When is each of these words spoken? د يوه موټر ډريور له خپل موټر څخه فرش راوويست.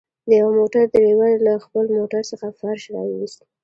د 0.27 0.29
يوه 0.41 0.51
موټر 0.59 0.83
ډريور 0.93 1.31
له 1.47 1.53
خپل 1.65 1.85
موټر 1.97 2.21
څخه 2.31 2.47
فرش 2.59 2.81
راوويست. 2.95 3.39